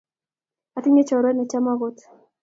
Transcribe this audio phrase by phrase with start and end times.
[0.77, 1.97] Atinye Choruet ne chama kot,